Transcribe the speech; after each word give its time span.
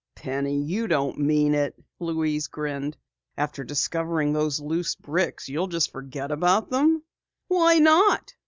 "Penny, 0.15 0.59
you 0.63 0.87
don't 0.87 1.19
mean 1.19 1.53
it!" 1.53 1.75
Louise 1.99 2.47
grinned. 2.47 2.97
"After 3.37 3.63
discovering 3.63 4.33
those 4.33 4.59
loose 4.59 4.95
bricks, 4.95 5.47
you'll 5.47 5.67
just 5.67 5.91
forget 5.91 6.31
about 6.31 6.71
them?" 6.71 7.03
"Why 7.49 7.77
not?" 7.77 8.33